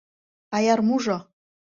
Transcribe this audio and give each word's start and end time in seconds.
Аярмужо! 0.59 1.17